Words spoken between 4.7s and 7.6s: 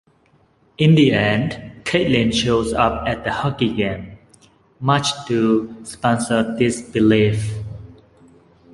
much to Spencer's disbelief.